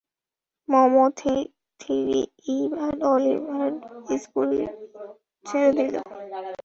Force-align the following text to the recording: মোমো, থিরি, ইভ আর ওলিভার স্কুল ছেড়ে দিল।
মোমো, 0.69 1.05
থিরি, 1.79 2.21
ইভ 2.47 2.71
আর 2.85 2.95
ওলিভার 3.11 3.71
স্কুল 4.23 4.49
ছেড়ে 5.45 5.71
দিল। 5.77 5.95